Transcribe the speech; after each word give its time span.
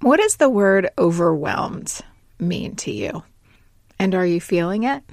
What 0.00 0.18
does 0.18 0.36
the 0.36 0.48
word 0.48 0.88
overwhelmed 0.96 2.00
mean 2.38 2.74
to 2.76 2.90
you? 2.90 3.22
And 3.98 4.14
are 4.14 4.24
you 4.24 4.40
feeling 4.40 4.84
it? 4.84 5.04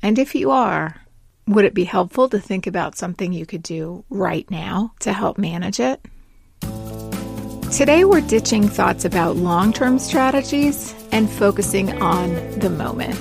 And 0.00 0.20
if 0.20 0.36
you 0.36 0.52
are, 0.52 1.00
would 1.48 1.64
it 1.64 1.74
be 1.74 1.82
helpful 1.82 2.28
to 2.28 2.38
think 2.38 2.68
about 2.68 2.96
something 2.96 3.32
you 3.32 3.44
could 3.44 3.64
do 3.64 4.04
right 4.08 4.48
now 4.52 4.92
to 5.00 5.12
help 5.12 5.36
manage 5.36 5.80
it? 5.80 6.00
Today, 7.72 8.04
we're 8.04 8.20
ditching 8.20 8.68
thoughts 8.68 9.04
about 9.04 9.34
long 9.34 9.72
term 9.72 9.98
strategies 9.98 10.94
and 11.10 11.28
focusing 11.28 12.00
on 12.00 12.30
the 12.60 12.70
moment. 12.70 13.18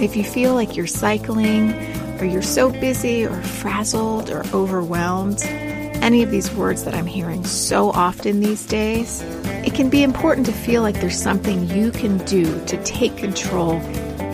If 0.00 0.14
you 0.14 0.22
feel 0.22 0.54
like 0.54 0.76
you're 0.76 0.86
cycling, 0.86 1.72
or 2.20 2.24
you're 2.24 2.40
so 2.40 2.70
busy, 2.70 3.26
or 3.26 3.42
frazzled, 3.42 4.30
or 4.30 4.44
overwhelmed, 4.52 5.42
any 6.04 6.22
of 6.22 6.30
these 6.30 6.52
words 6.52 6.84
that 6.84 6.94
I'm 6.94 7.06
hearing 7.06 7.46
so 7.46 7.90
often 7.90 8.40
these 8.40 8.66
days, 8.66 9.22
it 9.64 9.72
can 9.74 9.88
be 9.88 10.02
important 10.02 10.44
to 10.46 10.52
feel 10.52 10.82
like 10.82 11.00
there's 11.00 11.18
something 11.18 11.66
you 11.66 11.90
can 11.90 12.18
do 12.26 12.62
to 12.66 12.84
take 12.84 13.16
control 13.16 13.80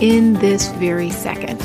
in 0.01 0.35
this 0.35 0.69
very 0.73 1.11
second. 1.11 1.61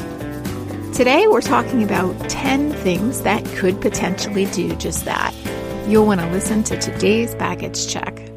Today, 0.93 1.27
we're 1.27 1.41
talking 1.41 1.83
about 1.83 2.29
10 2.29 2.71
things 2.71 3.23
that 3.23 3.43
could 3.55 3.81
potentially 3.81 4.45
do 4.45 4.75
just 4.75 5.05
that. 5.05 5.33
You'll 5.87 6.05
want 6.05 6.21
to 6.21 6.29
listen 6.29 6.61
to 6.65 6.77
today's 6.79 7.33
baggage 7.33 7.87
check. 7.87 8.29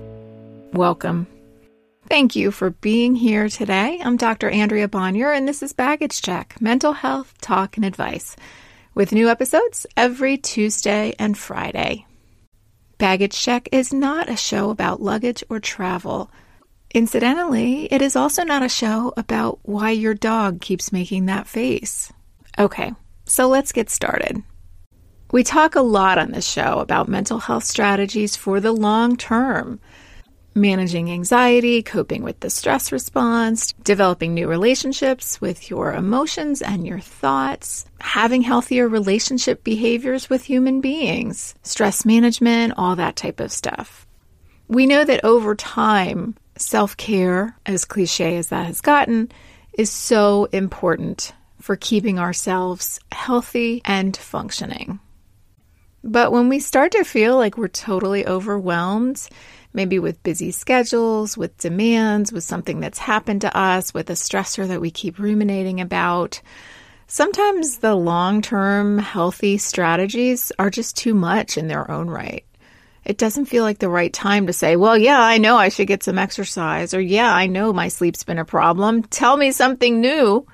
Welcome. 0.73 1.27
Thank 2.09 2.35
you 2.35 2.51
for 2.51 2.71
being 2.71 3.15
here 3.15 3.51
today. 3.51 4.01
I'm 4.03 4.17
Dr. 4.17 4.49
Andrea 4.49 4.89
Bonior, 4.89 5.37
and 5.37 5.47
this 5.47 5.63
is 5.63 5.75
Baggage 5.75 6.23
Check 6.23 6.57
Mental 6.63 6.95
Health 6.95 7.35
Talk 7.43 7.77
and 7.77 7.85
Advice 7.85 8.37
with 8.99 9.13
new 9.13 9.29
episodes 9.29 9.87
every 9.97 10.37
Tuesday 10.37 11.15
and 11.21 11.39
Friday. 11.39 12.05
Baggage 12.99 13.41
Check 13.41 13.69
is 13.71 13.93
not 13.93 14.29
a 14.29 14.37
show 14.37 14.71
about 14.71 15.01
luggage 15.01 15.45
or 15.49 15.61
travel. 15.61 16.33
Incidentally, 16.93 17.85
it 17.93 18.03
is 18.03 18.17
also 18.17 18.43
not 18.43 18.65
a 18.65 18.69
show 18.69 19.13
about 19.17 19.61
why 19.63 19.93
your 19.93 20.15
dog 20.15 20.61
keeps 20.61 20.91
making 20.91 21.27
that 21.27 21.47
face. 21.47 22.13
Okay, 22.59 22.93
so 23.25 23.47
let's 23.47 23.71
get 23.71 23.89
started. 23.89 24.43
We 25.31 25.45
talk 25.45 25.77
a 25.77 25.81
lot 25.81 26.19
on 26.19 26.33
this 26.33 26.49
show 26.49 26.81
about 26.81 27.09
mental 27.09 27.39
health 27.39 27.63
strategies 27.63 28.35
for 28.35 28.59
the 28.59 28.73
long 28.73 29.17
term 29.17 29.79
managing 30.61 31.11
anxiety, 31.11 31.83
coping 31.83 32.23
with 32.23 32.41
the 32.41 32.51
stress 32.51 32.93
response, 32.93 33.73
developing 33.83 34.35
new 34.35 34.49
relationships 34.49 35.41
with 35.41 35.71
your 35.71 35.95
emotions 35.95 36.61
and 36.61 36.87
your 36.87 37.01
thoughts, 37.01 37.85
having 38.01 38.43
healthier 38.43 38.89
relationship 38.89 39.65
behaviors 39.65 40.29
with 40.29 40.45
human 40.45 40.81
beings, 40.81 41.55
stress 41.63 42.05
management, 42.05 42.75
all 42.77 42.97
that 42.97 43.17
type 43.17 43.41
of 43.41 43.53
stuff. 43.53 44.07
We 44.69 44.87
know 44.87 45.05
that 45.05 45.25
over 45.25 45.55
time, 45.55 46.37
self 46.57 46.97
care, 46.97 47.57
as 47.65 47.85
cliche 47.85 48.37
as 48.37 48.49
that 48.49 48.67
has 48.67 48.81
gotten, 48.81 49.31
is 49.73 49.91
so 49.91 50.47
important 50.53 51.33
for 51.61 51.77
keeping 51.77 52.19
ourselves 52.19 53.01
healthy 53.11 53.81
and 53.85 54.17
functioning. 54.17 55.01
But 56.05 56.33
when 56.33 56.49
we 56.49 56.61
start 56.61 56.93
to 56.93 57.05
feel 57.05 57.37
like 57.37 57.57
we're 57.57 57.69
totally 57.69 58.27
overwhelmed, 58.27 59.29
maybe 59.79 60.01
with 60.01 60.21
busy 60.25 60.51
schedules, 60.51 61.39
with 61.39 61.57
demands, 61.57 62.33
with 62.33 62.43
something 62.43 62.81
that's 62.81 62.99
happened 62.99 63.43
to 63.43 63.57
us, 63.57 63.95
with 63.95 64.11
a 64.11 64.15
stressor 64.15 64.67
that 64.67 64.81
we 64.81 64.91
keep 64.91 65.21
ruminating 65.21 65.81
about. 65.81 66.43
Sometimes 67.07 67.79
the 67.79 67.95
long 67.95 68.43
term 68.43 68.99
healthy 68.99 69.57
strategies 69.57 70.51
are 70.59 70.69
just 70.69 70.97
too 70.97 71.15
much 71.15 71.57
in 71.57 71.69
their 71.69 71.89
own 71.89 72.11
right. 72.11 72.45
It 73.05 73.19
doesn't 73.19 73.45
feel 73.47 73.63
like 73.63 73.79
the 73.79 73.89
right 73.89 74.13
time 74.13 74.49
to 74.49 74.53
say, 74.53 74.75
well, 74.75 74.99
yeah, 74.99 75.21
I 75.21 75.39
know 75.39 75.57
I 75.57 75.69
should 75.69 75.87
get 75.87 76.03
some 76.03 76.19
exercise, 76.19 76.93
or 76.93 77.01
yeah, 77.01 77.33
I 77.33 77.47
know 77.47 77.73
my 77.73 77.87
sleep's 77.87 78.25
been 78.25 78.39
a 78.39 78.45
problem. 78.45 79.05
Tell 79.05 79.37
me 79.37 79.53
something 79.53 80.01
new. 80.01 80.45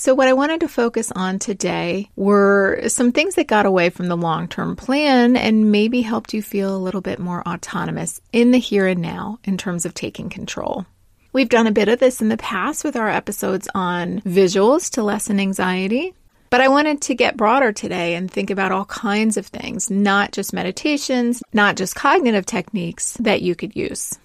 So, 0.00 0.14
what 0.14 0.28
I 0.28 0.32
wanted 0.32 0.60
to 0.60 0.68
focus 0.68 1.10
on 1.16 1.40
today 1.40 2.08
were 2.14 2.86
some 2.86 3.10
things 3.10 3.34
that 3.34 3.48
got 3.48 3.66
away 3.66 3.90
from 3.90 4.06
the 4.06 4.16
long 4.16 4.46
term 4.46 4.76
plan 4.76 5.36
and 5.36 5.72
maybe 5.72 6.02
helped 6.02 6.32
you 6.32 6.40
feel 6.40 6.76
a 6.76 6.78
little 6.78 7.00
bit 7.00 7.18
more 7.18 7.42
autonomous 7.48 8.20
in 8.32 8.52
the 8.52 8.58
here 8.58 8.86
and 8.86 9.02
now 9.02 9.40
in 9.42 9.58
terms 9.58 9.84
of 9.84 9.94
taking 9.94 10.30
control. 10.30 10.86
We've 11.32 11.48
done 11.48 11.66
a 11.66 11.72
bit 11.72 11.88
of 11.88 11.98
this 11.98 12.20
in 12.20 12.28
the 12.28 12.36
past 12.36 12.84
with 12.84 12.94
our 12.94 13.08
episodes 13.08 13.66
on 13.74 14.20
visuals 14.20 14.88
to 14.92 15.02
lessen 15.02 15.40
anxiety. 15.40 16.14
But 16.48 16.60
I 16.60 16.68
wanted 16.68 17.00
to 17.02 17.16
get 17.16 17.36
broader 17.36 17.72
today 17.72 18.14
and 18.14 18.30
think 18.30 18.50
about 18.50 18.70
all 18.70 18.84
kinds 18.84 19.36
of 19.36 19.46
things, 19.46 19.90
not 19.90 20.30
just 20.30 20.52
meditations, 20.52 21.42
not 21.52 21.74
just 21.74 21.96
cognitive 21.96 22.46
techniques 22.46 23.14
that 23.14 23.42
you 23.42 23.56
could 23.56 23.74
use. 23.74 24.16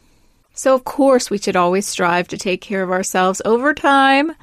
So, 0.54 0.76
of 0.76 0.84
course, 0.84 1.32
we 1.32 1.40
should 1.40 1.56
always 1.56 1.88
strive 1.88 2.28
to 2.28 2.38
take 2.38 2.62
care 2.62 2.84
of 2.84 2.92
ourselves 2.92 3.42
over 3.44 3.74
time 3.74 4.34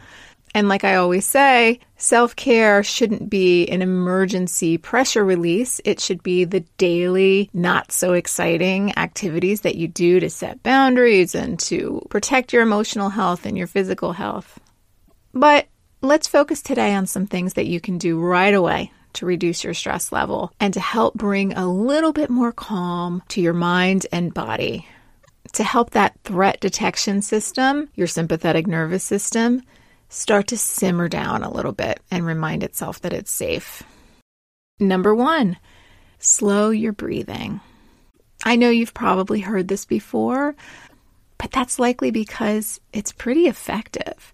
and 0.55 0.69
like 0.69 0.85
I 0.85 0.97
always 0.97 1.25
say, 1.25 1.79
self 1.97 2.35
care 2.35 2.83
shouldn't 2.83 3.31
be 3.31 3.67
an 3.69 3.83
emergency 3.83 4.79
pressure 4.79 5.25
release. 5.25 5.81
It 5.85 6.01
should 6.01 6.23
be 6.23 6.45
the 6.45 6.61
daily, 6.77 7.51
not 7.53 7.93
so 7.93 8.15
exciting 8.15 8.97
activities 8.99 9.61
that 9.61 9.77
you 9.77 9.87
do 9.87 10.19
to 10.19 10.29
set 10.29 10.63
boundaries 10.63 11.35
and 11.35 11.59
to 11.61 12.05
protect 12.11 12.53
your 12.53 12.63
emotional 12.63 13.11
health 13.11 13.47
and 13.47 13.57
your 13.57 13.69
physical 13.69 14.13
health. 14.13 14.59
But 15.33 15.69
let's 16.01 16.27
focus 16.27 16.63
today 16.63 16.95
on 16.95 17.07
some 17.07 17.27
things 17.27 17.55
that 17.55 17.67
you 17.67 17.81
can 17.81 17.99
do 17.99 18.19
right 18.19 18.55
away 18.55 18.91
to 19.13 19.27
reduce 19.27 19.63
your 19.63 19.75
stress 19.75 20.11
level 20.13 20.53
and 20.59 20.75
to 20.75 20.81
help 20.81 21.15
bring 21.15 21.53
a 21.53 21.71
little 21.71 22.13
bit 22.13 22.31
more 22.31 22.53
calm 22.53 23.23
to 23.29 23.41
your 23.41 23.55
mind 23.55 24.07
and 24.13 24.35
body. 24.35 24.87
To 25.55 25.65
help 25.65 25.91
that 25.91 26.15
threat 26.25 26.61
detection 26.61 27.23
system, 27.23 27.89
your 27.95 28.07
sympathetic 28.07 28.67
nervous 28.67 29.03
system, 29.03 29.63
start 30.11 30.49
to 30.49 30.59
simmer 30.59 31.09
down 31.09 31.43
a 31.43 31.53
little 31.53 31.73
bit 31.73 32.01
and 32.11 32.27
remind 32.27 32.63
itself 32.63 33.01
that 33.01 33.15
it's 33.15 33.31
safe. 33.31 33.83
Number 34.79 35.15
one, 35.15 35.57
slow 36.19 36.71
your 36.71 36.93
breathing. 36.93 37.61
I 38.45 38.57
know 38.57 38.71
you've 38.71 38.95
probably 38.95 39.41
heard 39.41 39.69
this 39.69 39.85
before, 39.85 40.55
but 41.39 41.53
that's 41.53 41.79
likely 41.79 42.11
because 42.11 42.81
it's 42.93 43.13
pretty 43.13 43.47
effective. 43.47 44.33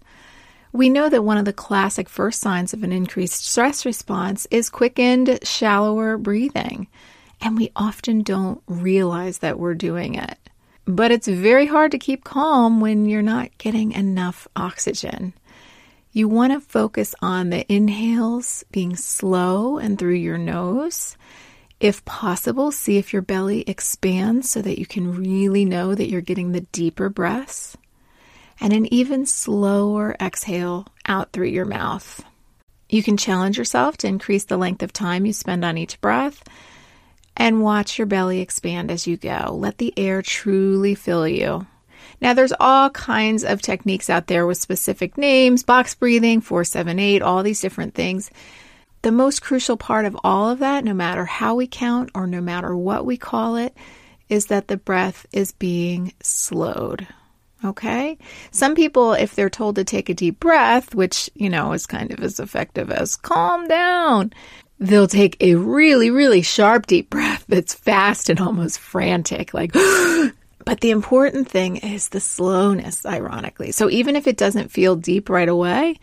We 0.73 0.89
know 0.89 1.09
that 1.09 1.23
one 1.23 1.37
of 1.37 1.45
the 1.45 1.53
classic 1.53 2.09
first 2.09 2.41
signs 2.41 2.73
of 2.73 2.83
an 2.83 2.91
increased 2.91 3.45
stress 3.45 3.85
response 3.85 4.47
is 4.51 4.69
quickened, 4.69 5.39
shallower 5.43 6.17
breathing, 6.17 6.87
and 7.39 7.55
we 7.55 7.71
often 7.75 8.23
don't 8.23 8.61
realize 8.67 9.39
that 9.39 9.59
we're 9.59 9.75
doing 9.75 10.15
it. 10.15 10.37
But 10.85 11.11
it's 11.11 11.27
very 11.27 11.65
hard 11.65 11.91
to 11.91 11.99
keep 11.99 12.23
calm 12.23 12.79
when 12.79 13.05
you're 13.05 13.21
not 13.21 13.57
getting 13.57 13.91
enough 13.91 14.47
oxygen. 14.55 15.33
You 16.17 16.27
want 16.27 16.51
to 16.51 16.59
focus 16.59 17.13
on 17.21 17.51
the 17.51 17.71
inhales 17.71 18.65
being 18.71 18.95
slow 18.95 19.77
and 19.77 19.99
through 19.99 20.15
your 20.15 20.39
nose. 20.39 21.15
If 21.79 22.03
possible, 22.05 22.71
see 22.71 22.97
if 22.97 23.13
your 23.13 23.21
belly 23.21 23.61
expands 23.67 24.49
so 24.49 24.63
that 24.63 24.79
you 24.79 24.87
can 24.87 25.15
really 25.15 25.63
know 25.63 25.93
that 25.93 26.09
you're 26.09 26.21
getting 26.21 26.53
the 26.53 26.61
deeper 26.71 27.09
breaths. 27.09 27.77
And 28.59 28.73
an 28.73 28.91
even 28.91 29.27
slower 29.27 30.15
exhale 30.19 30.87
out 31.05 31.33
through 31.33 31.49
your 31.49 31.65
mouth. 31.65 32.25
You 32.89 33.03
can 33.03 33.17
challenge 33.17 33.59
yourself 33.59 33.97
to 33.97 34.07
increase 34.07 34.45
the 34.45 34.57
length 34.57 34.81
of 34.81 34.91
time 34.91 35.27
you 35.27 35.33
spend 35.33 35.63
on 35.63 35.77
each 35.77 36.01
breath 36.01 36.43
and 37.35 37.61
watch 37.61 37.99
your 37.99 38.07
belly 38.07 38.39
expand 38.39 38.89
as 38.89 39.05
you 39.05 39.17
go. 39.17 39.53
Let 39.53 39.77
the 39.77 39.93
air 39.95 40.23
truly 40.23 40.95
fill 40.95 41.27
you. 41.27 41.67
Now, 42.19 42.33
there's 42.33 42.53
all 42.59 42.89
kinds 42.89 43.43
of 43.43 43.61
techniques 43.61 44.09
out 44.09 44.27
there 44.27 44.47
with 44.47 44.57
specific 44.57 45.17
names, 45.17 45.63
box 45.63 45.93
breathing, 45.93 46.41
478, 46.41 47.21
all 47.21 47.43
these 47.43 47.61
different 47.61 47.93
things. 47.93 48.31
The 49.03 49.11
most 49.11 49.41
crucial 49.41 49.77
part 49.77 50.05
of 50.05 50.17
all 50.23 50.49
of 50.49 50.59
that, 50.59 50.83
no 50.83 50.93
matter 50.93 51.25
how 51.25 51.55
we 51.55 51.67
count 51.67 52.09
or 52.15 52.25
no 52.25 52.41
matter 52.41 52.75
what 52.75 53.05
we 53.05 53.17
call 53.17 53.55
it, 53.55 53.75
is 54.29 54.47
that 54.47 54.67
the 54.67 54.77
breath 54.77 55.25
is 55.31 55.51
being 55.53 56.13
slowed. 56.21 57.07
Okay? 57.63 58.17
Some 58.51 58.75
people, 58.75 59.13
if 59.13 59.35
they're 59.35 59.49
told 59.49 59.75
to 59.75 59.83
take 59.83 60.09
a 60.09 60.13
deep 60.13 60.39
breath, 60.39 60.93
which, 60.95 61.29
you 61.35 61.49
know, 61.49 61.73
is 61.73 61.85
kind 61.85 62.11
of 62.11 62.19
as 62.19 62.39
effective 62.39 62.91
as 62.91 63.15
calm 63.15 63.67
down, 63.67 64.33
they'll 64.79 65.07
take 65.07 65.37
a 65.41 65.55
really, 65.55 66.11
really 66.11 66.41
sharp, 66.41 66.87
deep 66.87 67.09
breath 67.09 67.45
that's 67.47 67.73
fast 67.73 68.29
and 68.29 68.39
almost 68.39 68.79
frantic, 68.79 69.53
like, 69.53 69.73
But 70.67 70.81
the 70.81 70.91
important 70.91 71.47
thing 71.47 71.77
is 71.77 72.09
the 72.09 72.19
slowness, 72.19 73.05
ironically. 73.05 73.71
So 73.71 73.89
even 73.89 74.17
if 74.17 74.27
it 74.27 74.35
doesn't 74.35 74.69
feel 74.69 74.97
deep 74.97 75.29
right 75.29 75.47
away, 75.47 75.97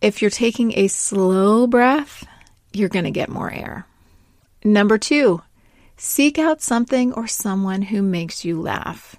if 0.00 0.22
you're 0.22 0.30
taking 0.30 0.72
a 0.78 0.88
slow 0.88 1.66
breath, 1.66 2.26
you're 2.72 2.88
going 2.88 3.04
to 3.04 3.10
get 3.10 3.28
more 3.28 3.52
air. 3.52 3.86
Number 4.64 4.96
two, 4.96 5.42
seek 5.98 6.38
out 6.38 6.62
something 6.62 7.12
or 7.12 7.26
someone 7.26 7.82
who 7.82 8.00
makes 8.00 8.46
you 8.46 8.58
laugh. 8.58 9.14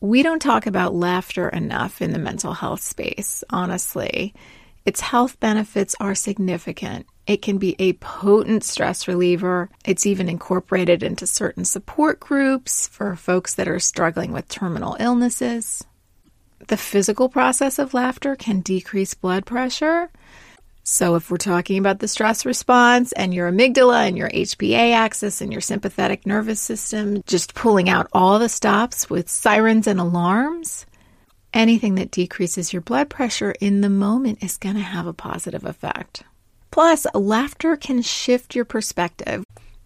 We 0.00 0.22
don't 0.22 0.40
talk 0.40 0.68
about 0.68 0.94
laughter 0.94 1.48
enough 1.48 2.00
in 2.00 2.12
the 2.12 2.20
mental 2.20 2.52
health 2.52 2.82
space, 2.82 3.42
honestly. 3.50 4.32
Its 4.88 5.00
health 5.00 5.38
benefits 5.38 5.94
are 6.00 6.14
significant. 6.14 7.04
It 7.26 7.42
can 7.42 7.58
be 7.58 7.76
a 7.78 7.92
potent 7.92 8.64
stress 8.64 9.06
reliever. 9.06 9.68
It's 9.84 10.06
even 10.06 10.30
incorporated 10.30 11.02
into 11.02 11.26
certain 11.26 11.66
support 11.66 12.20
groups 12.20 12.88
for 12.88 13.14
folks 13.14 13.54
that 13.56 13.68
are 13.68 13.80
struggling 13.80 14.32
with 14.32 14.48
terminal 14.48 14.96
illnesses. 14.98 15.84
The 16.68 16.78
physical 16.78 17.28
process 17.28 17.78
of 17.78 17.92
laughter 17.92 18.34
can 18.34 18.62
decrease 18.62 19.12
blood 19.12 19.44
pressure. 19.44 20.08
So, 20.84 21.16
if 21.16 21.30
we're 21.30 21.36
talking 21.36 21.76
about 21.76 21.98
the 21.98 22.08
stress 22.08 22.46
response 22.46 23.12
and 23.12 23.34
your 23.34 23.52
amygdala 23.52 24.08
and 24.08 24.16
your 24.16 24.30
HPA 24.30 24.94
axis 24.94 25.42
and 25.42 25.52
your 25.52 25.60
sympathetic 25.60 26.24
nervous 26.24 26.62
system, 26.62 27.22
just 27.26 27.52
pulling 27.52 27.90
out 27.90 28.08
all 28.14 28.38
the 28.38 28.48
stops 28.48 29.10
with 29.10 29.28
sirens 29.28 29.86
and 29.86 30.00
alarms, 30.00 30.86
anything 31.52 31.94
that 31.96 32.10
decreases 32.10 32.72
your 32.72 32.82
blood 32.82 33.08
pressure 33.08 33.52
in 33.60 33.80
the 33.80 33.88
moment 33.88 34.42
is 34.42 34.56
going 34.56 34.76
to 34.76 34.80
have 34.80 35.06
a 35.06 35.12
positive 35.12 35.64
effect. 35.64 36.22
Plus, 36.70 37.06
laughter 37.14 37.76
can 37.76 38.02
shift 38.02 38.54
your 38.54 38.64
perspective. 38.64 39.44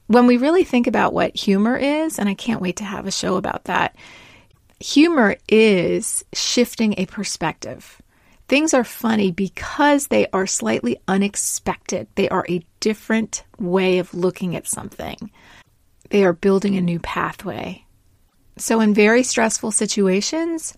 When 0.09 0.27
we 0.27 0.37
really 0.37 0.65
think 0.65 0.87
about 0.87 1.15
what 1.15 1.37
humor 1.37 1.77
is, 1.77 2.19
and 2.19 2.29
I 2.29 2.35
can't 2.35 2.61
wait 2.61 2.77
to 2.77 2.85
have 2.85 3.07
a 3.07 3.13
show 3.13 3.37
about 3.37 3.65
that, 3.65 3.97
humor 4.81 5.37
is 5.49 6.25
shifting 6.33 6.95
a 6.99 7.07
perspective. 7.07 8.03
Things 8.49 8.75
are 8.75 8.85
funny 8.85 9.31
because 9.31 10.09
they 10.09 10.27
are 10.33 10.47
slightly 10.47 10.99
unexpected. 11.09 12.09
They 12.17 12.29
are 12.29 12.45
a 12.49 12.67
different 12.81 13.45
way 13.59 13.99
of 13.99 14.13
looking 14.13 14.57
at 14.57 14.67
something. 14.67 15.31
They 16.11 16.25
are 16.25 16.35
building 16.35 16.77
a 16.77 16.83
new 16.83 16.99
pathway. 16.99 17.87
So, 18.59 18.81
in 18.81 18.93
very 18.93 19.23
stressful 19.23 19.71
situations, 19.71 20.75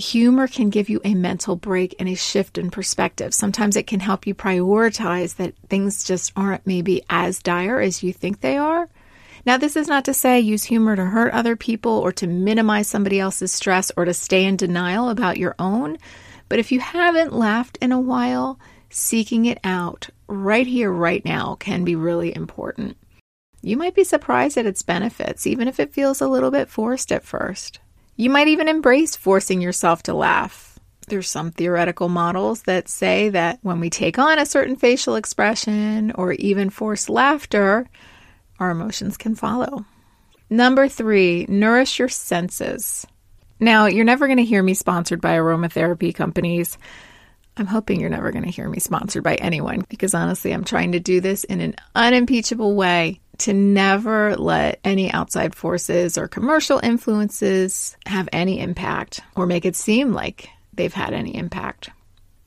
humor 0.00 0.48
can 0.48 0.70
give 0.70 0.88
you 0.88 1.00
a 1.04 1.14
mental 1.14 1.54
break 1.54 1.94
and 1.98 2.08
a 2.08 2.14
shift 2.14 2.58
in 2.58 2.70
perspective. 2.70 3.32
Sometimes 3.32 3.76
it 3.76 3.86
can 3.86 4.00
help 4.00 4.26
you 4.26 4.34
prioritize 4.34 5.36
that 5.36 5.54
things 5.68 6.02
just 6.02 6.32
aren't 6.34 6.66
maybe 6.66 7.02
as 7.08 7.40
dire 7.40 7.80
as 7.80 8.02
you 8.02 8.12
think 8.12 8.40
they 8.40 8.56
are. 8.56 8.88
Now, 9.46 9.56
this 9.56 9.76
is 9.76 9.88
not 9.88 10.04
to 10.06 10.14
say 10.14 10.40
use 10.40 10.64
humor 10.64 10.96
to 10.96 11.04
hurt 11.04 11.32
other 11.32 11.56
people 11.56 11.92
or 11.92 12.12
to 12.12 12.26
minimize 12.26 12.88
somebody 12.88 13.20
else's 13.20 13.52
stress 13.52 13.90
or 13.96 14.04
to 14.04 14.12
stay 14.12 14.44
in 14.44 14.56
denial 14.56 15.08
about 15.08 15.38
your 15.38 15.54
own. 15.58 15.96
But 16.48 16.58
if 16.58 16.72
you 16.72 16.80
haven't 16.80 17.32
laughed 17.32 17.78
in 17.80 17.92
a 17.92 18.00
while, 18.00 18.58
seeking 18.90 19.46
it 19.46 19.60
out 19.64 20.10
right 20.28 20.66
here, 20.66 20.92
right 20.92 21.24
now 21.24 21.54
can 21.54 21.84
be 21.84 21.94
really 21.94 22.34
important. 22.34 22.96
You 23.62 23.76
might 23.76 23.94
be 23.94 24.04
surprised 24.04 24.56
at 24.56 24.66
its 24.66 24.82
benefits, 24.82 25.46
even 25.46 25.68
if 25.68 25.78
it 25.78 25.92
feels 25.92 26.20
a 26.20 26.28
little 26.28 26.50
bit 26.50 26.68
forced 26.68 27.12
at 27.12 27.24
first. 27.24 27.78
You 28.20 28.28
might 28.28 28.48
even 28.48 28.68
embrace 28.68 29.16
forcing 29.16 29.62
yourself 29.62 30.02
to 30.02 30.12
laugh. 30.12 30.78
There's 31.08 31.26
some 31.26 31.52
theoretical 31.52 32.10
models 32.10 32.64
that 32.64 32.86
say 32.86 33.30
that 33.30 33.60
when 33.62 33.80
we 33.80 33.88
take 33.88 34.18
on 34.18 34.38
a 34.38 34.44
certain 34.44 34.76
facial 34.76 35.14
expression 35.14 36.12
or 36.16 36.32
even 36.32 36.68
force 36.68 37.08
laughter, 37.08 37.88
our 38.58 38.72
emotions 38.72 39.16
can 39.16 39.36
follow. 39.36 39.86
Number 40.50 40.86
three, 40.86 41.46
nourish 41.48 41.98
your 41.98 42.10
senses. 42.10 43.06
Now, 43.58 43.86
you're 43.86 44.04
never 44.04 44.26
going 44.26 44.36
to 44.36 44.44
hear 44.44 44.62
me 44.62 44.74
sponsored 44.74 45.22
by 45.22 45.38
aromatherapy 45.38 46.14
companies. 46.14 46.76
I'm 47.56 47.68
hoping 47.68 48.00
you're 48.00 48.10
never 48.10 48.32
going 48.32 48.44
to 48.44 48.50
hear 48.50 48.68
me 48.68 48.80
sponsored 48.80 49.24
by 49.24 49.36
anyone 49.36 49.86
because 49.88 50.12
honestly, 50.12 50.52
I'm 50.52 50.64
trying 50.64 50.92
to 50.92 51.00
do 51.00 51.22
this 51.22 51.44
in 51.44 51.62
an 51.62 51.74
unimpeachable 51.94 52.74
way 52.74 53.22
to 53.40 53.52
never 53.52 54.36
let 54.36 54.80
any 54.84 55.12
outside 55.12 55.54
forces 55.54 56.16
or 56.16 56.28
commercial 56.28 56.80
influences 56.82 57.96
have 58.06 58.28
any 58.32 58.60
impact 58.60 59.20
or 59.34 59.46
make 59.46 59.64
it 59.64 59.76
seem 59.76 60.12
like 60.12 60.48
they've 60.72 60.94
had 60.94 61.12
any 61.12 61.34
impact. 61.34 61.90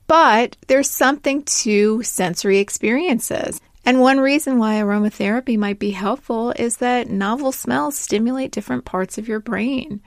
But 0.08 0.58
there's 0.68 0.90
something 0.90 1.44
to 1.44 2.04
sensory 2.04 2.60
experiences. 2.60 3.60
And 3.86 4.00
one 4.00 4.20
reason 4.20 4.60
why 4.60 4.76
aromatherapy 4.76 5.58
might 5.58 5.80
be 5.80 5.92
helpful 5.92 6.52
is 6.52 6.78
that 6.78 7.10
novel 7.10 7.52
smells 7.52 7.98
stimulate 7.98 8.52
different 8.52 8.86
parts 8.86 9.18
of 9.18 9.28
your 9.28 9.40
brain. 9.40 10.02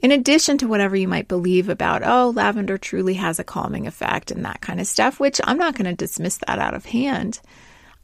In 0.00 0.10
addition 0.12 0.58
to 0.58 0.68
whatever 0.68 0.96
you 0.96 1.08
might 1.08 1.28
believe 1.28 1.68
about, 1.68 2.02
oh, 2.04 2.30
lavender 2.34 2.78
truly 2.78 3.14
has 3.14 3.38
a 3.38 3.44
calming 3.44 3.86
effect 3.86 4.30
and 4.30 4.44
that 4.44 4.60
kind 4.60 4.80
of 4.80 4.86
stuff, 4.86 5.18
which 5.18 5.40
I'm 5.44 5.58
not 5.58 5.74
going 5.74 5.86
to 5.86 5.94
dismiss 5.94 6.38
that 6.46 6.58
out 6.58 6.74
of 6.74 6.86
hand. 6.86 7.40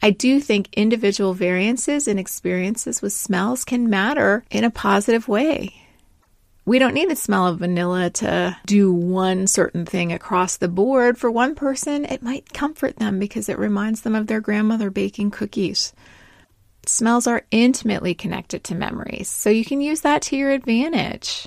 I 0.02 0.11
do 0.11 0.41
think 0.41 0.69
individual 0.73 1.35
variances 1.35 2.08
and 2.08 2.19
experiences 2.19 3.02
with 3.02 3.12
smells 3.12 3.64
can 3.64 3.91
matter 3.91 4.44
in 4.50 4.64
a 4.64 4.70
positive 4.70 5.29
way. 5.29 5.75
We 6.64 6.79
don't 6.79 6.94
need 6.94 7.11
the 7.11 7.17
smell 7.17 7.47
of 7.47 7.58
vanilla 7.58 8.11
to 8.11 8.56
do 8.64 8.93
one 8.93 9.47
certain 9.47 9.85
thing 9.85 10.12
across 10.12 10.56
the 10.56 10.69
board. 10.69 11.19
For 11.19 11.31
one 11.31 11.55
person, 11.55 12.05
it 12.05 12.23
might 12.23 12.52
comfort 12.52 12.97
them 12.97 13.19
because 13.19 13.49
it 13.49 13.58
reminds 13.58 14.02
them 14.02 14.14
of 14.14 14.26
their 14.26 14.41
grandmother 14.41 14.91
baking 14.91 15.32
cookies. 15.32 15.93
Smells 16.87 17.26
are 17.26 17.44
intimately 17.50 18.14
connected 18.14 18.64
to 18.64 18.75
memories, 18.75 19.29
so 19.29 19.50
you 19.50 19.64
can 19.64 19.81
use 19.81 20.02
that 20.02 20.23
to 20.23 20.37
your 20.37 20.50
advantage. 20.50 21.47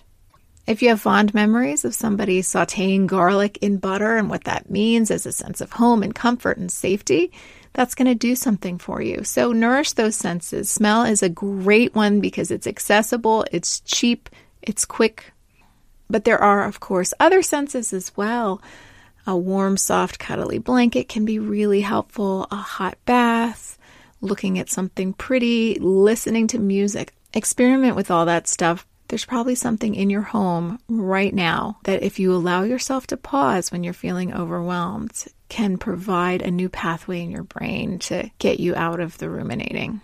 If 0.66 0.82
you 0.82 0.90
have 0.90 1.02
fond 1.02 1.34
memories 1.34 1.84
of 1.84 1.96
somebody 1.96 2.42
sauteing 2.42 3.08
garlic 3.08 3.58
in 3.62 3.78
butter 3.78 4.16
and 4.16 4.30
what 4.30 4.46
that 4.46 4.70
means 4.70 5.12
as 5.12 5.26
a 5.26 5.32
sense 5.32 5.60
of 5.60 5.74
home 5.74 6.04
and 6.04 6.14
comfort 6.16 6.58
and 6.58 6.72
safety, 6.72 7.32
that's 7.74 7.96
going 7.96 8.08
to 8.08 8.16
do 8.16 8.36
something 8.36 8.78
for 8.78 9.02
you. 9.02 9.24
So 9.24 9.52
nourish 9.52 9.94
those 9.94 10.16
senses. 10.16 10.70
Smell 10.70 11.04
is 11.04 11.24
a 11.24 11.30
great 11.30 11.96
one 11.96 12.22
because 12.22 12.52
it's 12.52 12.68
accessible, 12.68 13.46
it's 13.52 13.80
cheap, 13.82 14.30
it's 14.62 14.86
quick. 14.86 15.34
But 16.10 16.26
there 16.26 16.42
are, 16.42 16.66
of 16.66 16.80
course, 16.80 17.14
other 17.20 17.42
senses 17.42 17.92
as 17.92 18.16
well. 18.16 18.62
A 19.26 19.36
warm, 19.36 19.78
soft, 19.78 20.20
cuddly 20.20 20.60
blanket 20.60 21.10
can 21.10 21.26
be 21.26 21.40
really 21.40 21.82
helpful, 21.82 22.48
a 22.52 22.58
hot 22.58 22.98
bath, 23.06 23.78
looking 24.22 24.60
at 24.60 24.70
something 24.70 25.14
pretty, 25.14 25.76
listening 25.80 26.48
to 26.48 26.60
music. 26.60 27.14
Experiment 27.34 27.96
with 27.96 28.12
all 28.12 28.26
that 28.26 28.48
stuff. 28.48 28.86
There's 29.08 29.26
probably 29.26 29.56
something 29.56 29.96
in 29.96 30.10
your 30.10 30.22
home 30.22 30.80
right 30.88 31.34
now 31.34 31.78
that 31.84 32.04
if 32.04 32.20
you 32.20 32.34
allow 32.34 32.64
yourself 32.64 33.08
to 33.08 33.18
pause 33.18 33.72
when 33.72 33.84
you're 33.84 33.94
feeling 33.94 34.34
overwhelmed, 34.34 35.26
can 35.54 35.78
provide 35.78 36.42
a 36.42 36.50
new 36.50 36.68
pathway 36.68 37.22
in 37.22 37.30
your 37.30 37.44
brain 37.44 38.00
to 38.00 38.28
get 38.40 38.60
you 38.60 38.74
out 38.74 39.00
of 39.00 39.20
the 39.20 39.30
ruminating. 39.30 40.02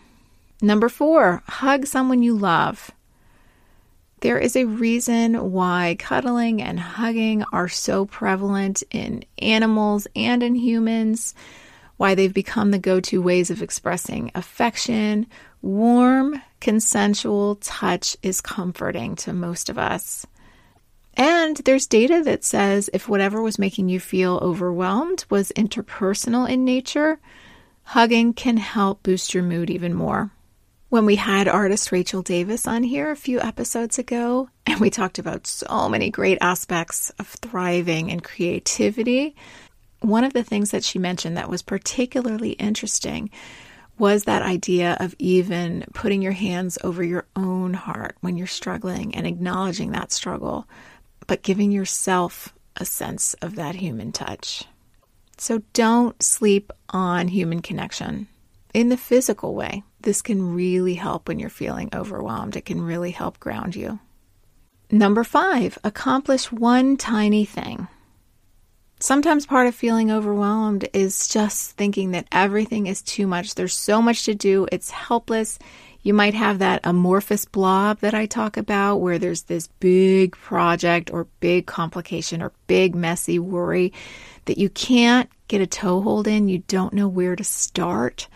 Number 0.62 0.90
four, 0.90 1.42
hug 1.48 1.88
someone 1.88 2.22
you 2.22 2.38
love. 2.38 2.92
There 4.20 4.38
is 4.38 4.56
a 4.56 4.66
reason 4.66 5.52
why 5.52 5.96
cuddling 5.98 6.62
and 6.62 6.80
hugging 6.80 7.44
are 7.52 7.68
so 7.68 8.06
prevalent 8.06 8.84
in 8.92 9.26
animals 9.40 10.06
and 10.16 10.44
in 10.44 10.54
humans, 10.54 11.34
why 11.98 12.14
they've 12.14 12.32
become 12.32 12.70
the 12.70 12.78
go 12.78 13.00
to 13.00 13.20
ways 13.20 13.50
of 13.50 13.64
expressing 13.64 14.30
affection. 14.36 15.26
Warm, 15.64 16.40
consensual 16.62 17.56
touch 17.56 18.16
is 18.22 18.40
comforting 18.40 19.16
to 19.16 19.34
most 19.34 19.68
of 19.68 19.80
us. 19.80 20.28
And 21.20 21.58
there's 21.58 21.86
data 21.86 22.22
that 22.24 22.46
says 22.46 22.90
if 22.94 23.10
whatever 23.10 23.42
was 23.42 23.60
making 23.60 23.90
you 23.90 24.00
feel 24.00 24.40
overwhelmed 24.42 25.26
was 25.30 25.52
interpersonal 25.54 26.50
in 26.50 26.64
nature, 26.64 27.20
hugging 27.84 28.32
can 28.32 28.56
help 28.56 29.04
boost 29.04 29.34
your 29.34 29.44
mood 29.44 29.70
even 29.70 29.94
more. 29.94 30.32
When 30.88 31.06
we 31.06 31.18
had 31.18 31.50
artist 31.50 31.92
Rachel 31.92 32.22
Davis 32.22 32.66
on 32.66 32.84
here 32.84 33.12
a 33.12 33.18
few 33.18 33.42
episodes 33.42 34.00
ago, 34.00 34.48
and 34.66 34.80
we 34.80 34.90
talked 34.90 35.20
about 35.20 35.46
so 35.46 35.90
many 35.90 36.10
great 36.10 36.38
aspects 36.40 37.10
of 37.20 37.28
thriving 37.28 38.10
and 38.10 38.24
creativity, 38.24 39.36
one 40.00 40.24
of 40.24 40.32
the 40.32 40.44
things 40.46 40.72
that 40.72 40.86
she 40.86 41.00
mentioned 41.00 41.36
that 41.36 41.50
was 41.50 41.62
particularly 41.62 42.52
interesting 42.52 43.30
was 43.98 44.24
that 44.24 44.42
idea 44.42 44.96
of 45.02 45.14
even 45.20 45.84
putting 45.94 46.22
your 46.22 46.32
hands 46.32 46.78
over 46.82 47.04
your 47.04 47.28
own 47.36 47.74
heart 47.74 48.16
when 48.22 48.38
you're 48.38 48.48
struggling 48.48 49.14
and 49.14 49.28
acknowledging 49.28 49.92
that 49.92 50.14
struggle 50.14 50.66
but 51.30 51.44
giving 51.44 51.72
yourself 51.72 52.56
a 52.78 52.84
sense 52.84 53.36
of 53.36 53.56
that 53.56 53.76
human 53.76 54.12
touch. 54.12 54.64
So 55.38 55.62
don't 55.74 56.22
sleep 56.24 56.74
on 56.90 57.28
human 57.28 57.62
connection 57.62 58.28
in 58.74 58.90
the 58.90 58.98
physical 58.98 59.54
way. 59.54 59.84
This 60.02 60.24
can 60.24 60.56
really 60.56 60.96
help 60.96 61.28
when 61.28 61.38
you're 61.38 61.52
feeling 61.52 61.92
overwhelmed. 61.94 62.56
It 62.56 62.66
can 62.66 62.82
really 62.82 63.12
help 63.12 63.40
ground 63.40 63.76
you. 63.76 64.00
Number 64.90 65.24
five, 65.24 65.78
accomplish 65.84 66.52
one 66.52 66.98
tiny 66.98 67.46
thing. 67.46 67.88
Sometimes 69.00 69.46
part 69.46 69.68
of 69.68 69.76
feeling 69.76 70.10
overwhelmed 70.10 70.90
is 70.94 71.28
just 71.28 71.78
thinking 71.78 72.10
that 72.12 72.28
everything 72.32 72.88
is 72.88 73.04
too 73.04 73.28
much. 73.28 73.54
There's 73.54 73.78
so 73.78 74.02
much 74.02 74.26
to 74.26 74.34
do, 74.34 74.68
it's 74.72 74.90
helpless, 74.90 75.60
you 76.02 76.14
might 76.14 76.34
have 76.34 76.60
that 76.60 76.82
amorphous 76.84 77.46
blob 77.46 78.00
that 78.00 78.14
I 78.14 78.26
talk 78.26 78.56
about 78.58 78.98
where 78.98 79.20
there's 79.20 79.44
this 79.44 79.68
big 79.80 80.32
project 80.32 81.12
or 81.12 81.28
big 81.40 81.66
complication 81.66 82.42
or 82.42 82.54
big 82.68 82.96
messy 82.96 83.38
worry 83.38 83.92
that 84.46 84.58
you 84.58 84.70
can't 84.70 85.30
get 85.48 85.62
a 85.62 85.68
toehold 85.68 86.28
in. 86.28 86.48
You 86.48 86.60
don't 86.68 86.94
know 86.94 87.08
where 87.08 87.36
to 87.36 87.44
start. 87.44 88.28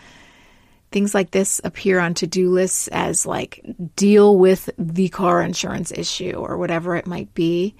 Things 0.92 1.14
like 1.14 1.30
this 1.30 1.60
appear 1.64 1.98
on 1.98 2.14
to 2.14 2.26
do 2.26 2.50
lists 2.50 2.88
as 2.88 3.26
like 3.26 3.64
deal 3.96 4.36
with 4.36 4.68
the 4.78 5.08
car 5.08 5.42
insurance 5.42 5.90
issue 5.90 6.32
or 6.32 6.58
whatever 6.58 6.96
it 6.96 7.06
might 7.06 7.32
be. 7.34 7.74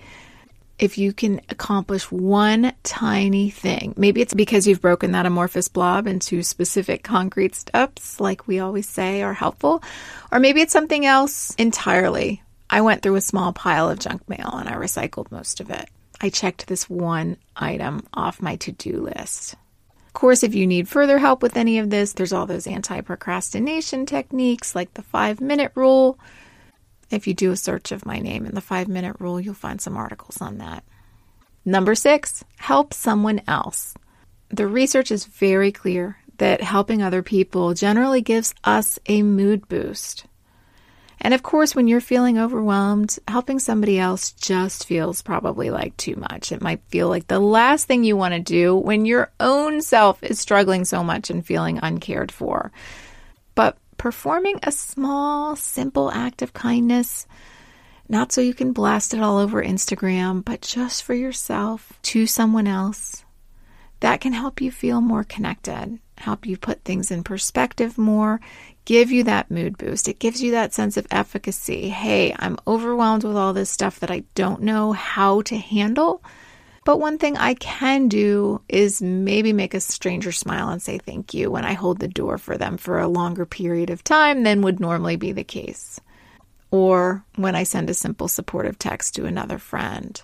If 0.78 0.98
you 0.98 1.12
can 1.12 1.40
accomplish 1.50 2.10
one 2.10 2.72
tiny 2.82 3.50
thing. 3.50 3.94
Maybe 3.96 4.20
it's 4.20 4.34
because 4.34 4.66
you've 4.66 4.80
broken 4.80 5.12
that 5.12 5.26
amorphous 5.26 5.68
blob 5.68 6.06
into 6.06 6.42
specific 6.42 7.02
concrete 7.02 7.54
steps, 7.54 8.20
like 8.20 8.46
we 8.46 8.58
always 8.58 8.88
say 8.88 9.22
are 9.22 9.34
helpful, 9.34 9.82
or 10.32 10.40
maybe 10.40 10.60
it's 10.60 10.72
something 10.72 11.06
else 11.06 11.54
entirely. 11.56 12.42
I 12.68 12.80
went 12.80 13.02
through 13.02 13.16
a 13.16 13.20
small 13.20 13.52
pile 13.52 13.88
of 13.88 14.00
junk 14.00 14.28
mail 14.28 14.50
and 14.54 14.68
I 14.68 14.72
recycled 14.72 15.30
most 15.30 15.60
of 15.60 15.70
it. 15.70 15.88
I 16.20 16.28
checked 16.30 16.66
this 16.66 16.88
one 16.88 17.36
item 17.56 18.06
off 18.14 18.42
my 18.42 18.56
to 18.56 18.72
do 18.72 19.02
list. 19.02 19.54
Of 20.06 20.12
course, 20.12 20.42
if 20.42 20.54
you 20.54 20.66
need 20.66 20.88
further 20.88 21.18
help 21.18 21.42
with 21.42 21.56
any 21.56 21.78
of 21.78 21.90
this, 21.90 22.12
there's 22.12 22.32
all 22.32 22.46
those 22.46 22.66
anti 22.66 23.00
procrastination 23.00 24.06
techniques 24.06 24.74
like 24.74 24.94
the 24.94 25.02
five 25.02 25.40
minute 25.40 25.72
rule 25.74 26.18
if 27.10 27.26
you 27.26 27.34
do 27.34 27.50
a 27.50 27.56
search 27.56 27.92
of 27.92 28.06
my 28.06 28.18
name 28.18 28.46
in 28.46 28.54
the 28.54 28.60
five 28.60 28.88
minute 28.88 29.16
rule, 29.18 29.40
you'll 29.40 29.54
find 29.54 29.80
some 29.80 29.96
articles 29.96 30.40
on 30.40 30.58
that. 30.58 30.84
Number 31.64 31.94
six, 31.94 32.44
help 32.58 32.92
someone 32.92 33.40
else. 33.48 33.94
The 34.50 34.66
research 34.66 35.10
is 35.10 35.24
very 35.24 35.72
clear 35.72 36.18
that 36.38 36.60
helping 36.60 37.02
other 37.02 37.22
people 37.22 37.74
generally 37.74 38.20
gives 38.20 38.54
us 38.64 38.98
a 39.06 39.22
mood 39.22 39.68
boost. 39.68 40.26
And 41.20 41.32
of 41.32 41.42
course, 41.42 41.74
when 41.74 41.88
you're 41.88 42.02
feeling 42.02 42.38
overwhelmed, 42.38 43.18
helping 43.26 43.58
somebody 43.58 43.98
else 43.98 44.32
just 44.32 44.86
feels 44.86 45.22
probably 45.22 45.70
like 45.70 45.96
too 45.96 46.16
much. 46.16 46.52
It 46.52 46.60
might 46.60 46.82
feel 46.88 47.08
like 47.08 47.28
the 47.28 47.40
last 47.40 47.86
thing 47.86 48.04
you 48.04 48.16
want 48.16 48.34
to 48.34 48.40
do 48.40 48.76
when 48.76 49.06
your 49.06 49.32
own 49.40 49.80
self 49.80 50.22
is 50.22 50.38
struggling 50.38 50.84
so 50.84 51.02
much 51.02 51.30
and 51.30 51.46
feeling 51.46 51.78
uncared 51.82 52.30
for. 52.30 52.72
But 53.54 53.78
performing 54.04 54.58
a 54.62 54.70
small, 54.70 55.56
simple 55.56 56.10
act 56.12 56.42
of 56.42 56.52
kindness, 56.52 57.26
not 58.06 58.30
so 58.30 58.42
you 58.42 58.52
can 58.52 58.70
blast 58.70 59.14
it 59.14 59.22
all 59.22 59.38
over 59.38 59.64
Instagram, 59.64 60.44
but 60.44 60.60
just 60.60 61.02
for 61.02 61.14
yourself 61.14 61.94
to 62.02 62.26
someone 62.26 62.66
else, 62.66 63.24
that 64.00 64.20
can 64.20 64.34
help 64.34 64.60
you 64.60 64.70
feel 64.70 65.00
more 65.00 65.24
connected, 65.24 65.98
help 66.18 66.44
you 66.44 66.54
put 66.54 66.84
things 66.84 67.10
in 67.10 67.24
perspective 67.24 67.96
more, 67.96 68.42
give 68.84 69.10
you 69.10 69.24
that 69.24 69.50
mood 69.50 69.78
boost. 69.78 70.06
It 70.06 70.18
gives 70.18 70.42
you 70.42 70.50
that 70.50 70.74
sense 70.74 70.98
of 70.98 71.06
efficacy. 71.10 71.88
Hey, 71.88 72.36
I'm 72.38 72.58
overwhelmed 72.66 73.24
with 73.24 73.38
all 73.38 73.54
this 73.54 73.70
stuff 73.70 74.00
that 74.00 74.10
I 74.10 74.24
don't 74.34 74.60
know 74.60 74.92
how 74.92 75.40
to 75.40 75.56
handle. 75.56 76.22
But 76.84 77.00
one 77.00 77.16
thing 77.16 77.36
I 77.38 77.54
can 77.54 78.08
do 78.08 78.60
is 78.68 79.00
maybe 79.00 79.54
make 79.54 79.72
a 79.72 79.80
stranger 79.80 80.32
smile 80.32 80.68
and 80.68 80.82
say 80.82 80.98
thank 80.98 81.32
you 81.32 81.50
when 81.50 81.64
I 81.64 81.72
hold 81.72 81.98
the 81.98 82.08
door 82.08 82.36
for 82.36 82.58
them 82.58 82.76
for 82.76 82.98
a 82.98 83.08
longer 83.08 83.46
period 83.46 83.88
of 83.88 84.04
time 84.04 84.42
than 84.42 84.60
would 84.60 84.80
normally 84.80 85.16
be 85.16 85.32
the 85.32 85.44
case. 85.44 85.98
Or 86.70 87.24
when 87.36 87.54
I 87.54 87.62
send 87.62 87.88
a 87.88 87.94
simple 87.94 88.28
supportive 88.28 88.78
text 88.78 89.14
to 89.14 89.24
another 89.24 89.58
friend. 89.58 90.20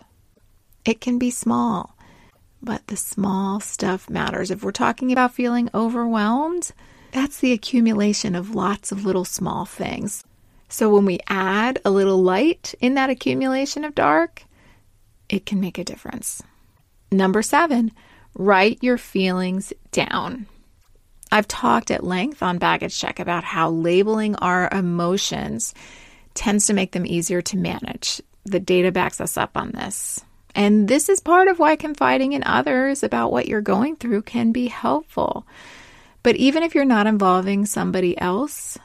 It 0.85 1.01
can 1.01 1.19
be 1.19 1.31
small, 1.31 1.97
but 2.63 2.87
the 2.89 2.97
small 2.97 3.61
stuff 3.61 4.11
matters. 4.11 4.51
If 4.51 4.63
we're 4.63 4.73
talking 4.73 5.13
about 5.13 5.35
feeling 5.35 5.71
overwhelmed, 5.73 6.73
that's 7.13 7.39
the 7.39 7.53
accumulation 7.53 8.35
of 8.35 8.55
lots 8.55 8.93
of 8.93 9.07
little 9.07 9.25
small 9.25 9.65
things. 9.65 10.25
So 10.69 10.91
when 10.91 11.07
we 11.07 11.21
add 11.27 11.81
a 11.85 11.91
little 11.91 12.23
light 12.23 12.75
in 12.81 12.95
that 12.95 13.11
accumulation 13.11 13.85
of 13.85 13.95
dark, 13.95 14.45
it 15.29 15.47
can 15.47 15.61
make 15.61 15.79
a 15.79 15.85
difference. 15.85 16.43
Number 17.13 17.43
seven, 17.43 17.93
write 18.35 18.83
your 18.83 18.99
feelings 18.99 19.73
down. 19.93 20.47
I've 21.33 21.49
talked 21.49 21.91
at 21.91 22.05
length 22.05 22.43
on 22.43 22.59
Baggage 22.59 22.99
Check 22.99 23.21
about 23.21 23.45
how 23.45 23.71
labeling 23.71 24.35
our 24.37 24.69
emotions 24.71 25.75
tends 26.35 26.67
to 26.67 26.75
make 26.75 26.93
them 26.93 27.07
easier 27.07 27.43
to 27.43 27.57
manage. 27.57 28.21
The 28.45 28.61
data 28.61 28.91
backs 28.91 29.21
us 29.21 29.37
up 29.37 29.57
on 29.57 29.73
this. 29.73 30.25
And 30.55 30.89
this 30.89 31.09
is 31.09 31.21
part 31.21 31.49
of 31.49 31.59
why 31.59 31.77
confiding 31.77 32.33
in 32.33 32.43
others 32.45 33.03
about 33.03 33.31
what 33.31 33.47
you're 33.47 33.61
going 33.61 33.97
through 33.97 34.23
can 34.23 34.51
be 34.51 34.67
helpful. 34.67 35.47
But 36.23 36.37
even 36.37 36.63
if 36.63 36.75
you're 36.75 36.85
not 36.85 37.07
involving 37.07 37.67
somebody 37.67 38.19
else, 38.21 38.77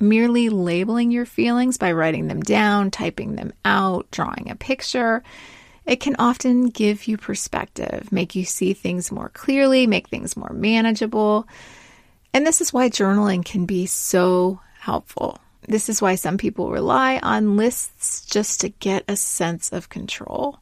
merely 0.00 0.48
labeling 0.48 1.10
your 1.10 1.26
feelings 1.26 1.78
by 1.78 1.92
writing 1.92 2.26
them 2.26 2.40
down, 2.40 2.90
typing 2.90 3.36
them 3.36 3.52
out, 3.64 4.10
drawing 4.10 4.50
a 4.50 4.56
picture, 4.56 5.22
it 5.86 6.00
can 6.00 6.16
often 6.18 6.68
give 6.68 7.06
you 7.06 7.16
perspective, 7.16 8.10
make 8.10 8.34
you 8.34 8.44
see 8.44 8.72
things 8.72 9.12
more 9.12 9.28
clearly, 9.28 9.86
make 9.86 10.08
things 10.08 10.36
more 10.36 10.52
manageable. 10.52 11.46
And 12.32 12.46
this 12.46 12.60
is 12.60 12.72
why 12.72 12.88
journaling 12.88 13.44
can 13.44 13.66
be 13.66 13.86
so 13.86 14.60
helpful. 14.78 15.38
This 15.68 15.88
is 15.88 16.02
why 16.02 16.14
some 16.14 16.38
people 16.38 16.70
rely 16.70 17.18
on 17.22 17.56
lists 17.56 18.24
just 18.26 18.60
to 18.62 18.68
get 18.68 19.04
a 19.08 19.16
sense 19.16 19.72
of 19.72 19.88
control. 19.88 20.58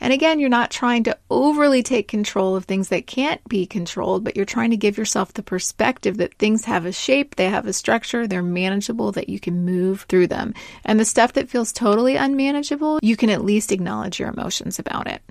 And 0.00 0.12
again, 0.14 0.40
you're 0.40 0.48
not 0.48 0.70
trying 0.70 1.04
to 1.04 1.18
overly 1.28 1.82
take 1.82 2.08
control 2.08 2.56
of 2.56 2.64
things 2.64 2.88
that 2.88 3.06
can't 3.06 3.46
be 3.48 3.66
controlled, 3.66 4.24
but 4.24 4.34
you're 4.34 4.46
trying 4.46 4.70
to 4.70 4.76
give 4.76 4.96
yourself 4.96 5.34
the 5.34 5.42
perspective 5.42 6.16
that 6.16 6.34
things 6.34 6.64
have 6.64 6.86
a 6.86 6.92
shape, 6.92 7.36
they 7.36 7.50
have 7.50 7.66
a 7.66 7.72
structure, 7.74 8.26
they're 8.26 8.42
manageable, 8.42 9.12
that 9.12 9.28
you 9.28 9.38
can 9.38 9.64
move 9.64 10.06
through 10.08 10.28
them. 10.28 10.54
And 10.84 10.98
the 10.98 11.04
stuff 11.04 11.34
that 11.34 11.50
feels 11.50 11.72
totally 11.72 12.16
unmanageable, 12.16 12.98
you 13.02 13.16
can 13.16 13.28
at 13.28 13.44
least 13.44 13.72
acknowledge 13.72 14.18
your 14.18 14.30
emotions 14.30 14.78
about 14.78 15.06
it. 15.06 15.22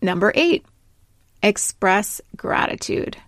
Number 0.00 0.32
eight, 0.34 0.64
express 1.42 2.22
gratitude. 2.36 3.18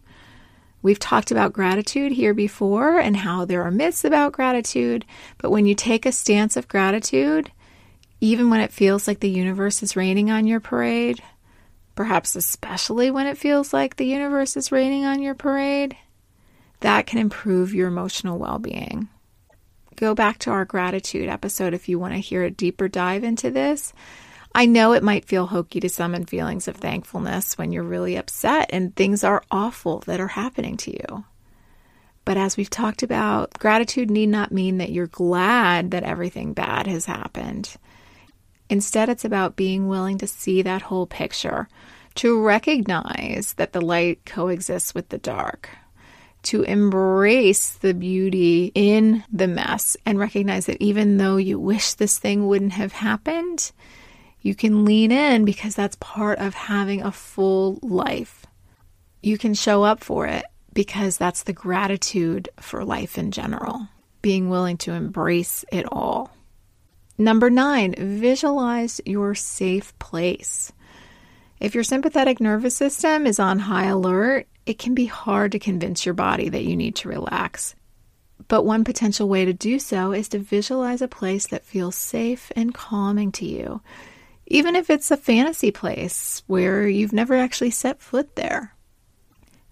We've 0.81 0.99
talked 0.99 1.31
about 1.31 1.53
gratitude 1.53 2.13
here 2.13 2.35
before 2.35 2.99
and 2.99 3.17
how 3.17 3.45
there 3.45 3.63
are 3.63 3.71
myths 3.71 4.05
about 4.05 4.33
gratitude, 4.33 5.05
but 5.39 5.51
when 5.51 5.67
you 5.67 5.75
take 5.75 6.07
a 6.07 6.13
stance 6.13 6.57
of 6.57 6.67
gratitude, 6.67 7.53
even 8.23 8.51
when 8.51 8.61
it 8.61 8.73
feels 8.73 9.09
like 9.09 9.19
the 9.19 9.29
universe 9.29 9.83
is 9.83 9.97
raining 9.97 10.31
on 10.31 10.47
your 10.47 10.61
parade, 10.61 11.21
perhaps 11.97 12.37
especially 12.37 13.11
when 13.11 13.27
it 13.27 13.37
feels 13.37 13.73
like 13.73 13.97
the 13.97 14.07
universe 14.07 14.57
is 14.57 14.71
raining 14.71 15.05
on 15.05 15.21
your 15.21 15.35
parade, 15.35 15.97
that 16.81 17.05
can 17.05 17.19
improve 17.19 17.75
your 17.75 17.89
emotional 17.89 18.39
well 18.39 18.61
being. 18.61 19.09
Go 19.97 20.15
back 20.15 20.39
to 20.39 20.51
our 20.51 20.65
gratitude 20.65 21.29
episode 21.29 21.75
if 21.75 21.89
you 21.89 21.99
want 21.99 22.15
to 22.15 22.21
hear 22.21 22.45
a 22.45 22.51
deeper 22.51 22.87
dive 22.87 23.25
into 23.25 23.51
this. 23.51 23.93
I 24.55 24.67
know 24.67 24.93
it 24.93 25.03
might 25.03 25.25
feel 25.25 25.47
hokey 25.47 25.81
to 25.81 25.89
summon 25.89 26.25
feelings 26.25 26.69
of 26.69 26.77
thankfulness 26.77 27.59
when 27.59 27.73
you're 27.73 27.83
really 27.83 28.15
upset 28.15 28.71
and 28.73 28.95
things 28.95 29.25
are 29.25 29.43
awful 29.51 29.99
that 30.07 30.21
are 30.21 30.29
happening 30.29 30.77
to 30.77 30.93
you. 30.93 31.25
But 32.25 32.37
as 32.37 32.57
we've 32.57 32.71
talked 32.71 33.03
about, 33.03 33.59
gratitude 33.59 34.13
need 34.13 34.29
not 34.29 34.53
mean 34.53 34.79
that 34.79 34.93
you're 34.93 35.09
glad 35.09 35.91
that 35.91 36.05
everything 36.05 36.53
bad 36.53 36.87
has 36.87 37.07
happened. 37.07 37.77
Instead, 38.73 39.11
it's 39.11 39.27
about 39.27 39.55
being 39.55 39.87
willing 39.87 40.17
to 40.17 40.27
see 40.27 40.63
that 40.63 40.81
whole 40.81 41.07
picture, 41.07 41.69
to 42.15 42.41
recognize 42.43 43.53
that 43.59 43.75
the 43.75 43.83
light 43.83 44.25
coexists 44.25 44.95
with 44.95 45.11
the 45.11 45.19
dark, 45.19 45.69
to 46.45 46.63
embrace 46.63 47.75
the 47.75 47.93
beauty 47.93 48.73
in 48.75 49.25
the 49.31 49.47
mess 49.47 49.95
and 50.07 50.19
recognize 50.19 50.65
that 50.65 50.81
even 50.81 51.19
though 51.19 51.37
you 51.37 51.61
wish 51.61 51.93
this 51.93 52.19
thing 52.19 52.47
wouldn't 52.47 52.73
have 52.73 52.93
happened, 52.93 53.73
you 54.41 54.55
can 54.55 54.87
lean 54.87 55.13
in 55.13 55.45
because 55.45 55.75
that's 55.75 55.97
part 56.01 56.39
of 56.39 56.55
having 56.55 57.03
a 57.03 57.13
full 57.13 57.79
life. 57.83 58.47
You 59.23 59.37
can 59.37 59.53
show 59.53 59.83
up 59.83 60.03
for 60.03 60.27
it 60.27 60.47
because 60.73 61.19
that's 61.19 61.43
the 61.43 61.53
gratitude 61.53 62.49
for 62.59 62.87
life 62.87 63.19
in 63.19 63.33
general, 63.33 63.87
being 64.23 64.49
willing 64.49 64.79
to 64.79 64.93
embrace 64.93 65.63
it 65.71 65.85
all. 65.93 66.31
Number 67.23 67.51
nine, 67.51 67.95
visualize 67.97 69.01
your 69.07 69.37
safe 69.37 69.97
place. 70.01 70.73
If 71.61 71.73
your 71.73 71.85
sympathetic 71.85 72.41
nervous 72.41 72.75
system 72.75 73.29
is 73.29 73.39
on 73.39 73.61
high 73.61 73.85
alert, 73.85 74.49
it 74.67 74.81
can 74.81 74.93
be 74.93 75.07
hard 75.07 75.53
to 75.53 75.61
convince 75.61 76.05
your 76.05 76.15
body 76.15 76.49
that 76.49 76.65
you 76.65 76.77
need 76.77 76.97
to 76.97 77.09
relax. 77.09 77.77
But 78.49 78.65
one 78.65 78.83
potential 78.83 79.29
way 79.29 79.45
to 79.45 79.53
do 79.53 79.79
so 79.79 80.11
is 80.11 80.31
to 80.31 80.41
visualize 80.41 81.01
a 81.01 81.07
place 81.07 81.47
that 81.47 81.65
feels 81.65 81.95
safe 81.95 82.51
and 82.57 82.75
calming 82.75 83.31
to 83.33 83.47
you, 83.47 83.83
even 84.49 84.75
if 84.75 84.91
it's 84.91 85.13
a 85.13 85.17
fantasy 85.17 85.71
place 85.71 86.43
where 86.49 86.89
you've 86.89 87.13
never 87.13 87.37
actually 87.37 87.71
set 87.71 88.03
foot 88.03 88.35
there. 88.35 88.75